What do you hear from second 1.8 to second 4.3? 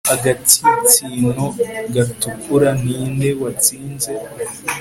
gatukura ninde watsinze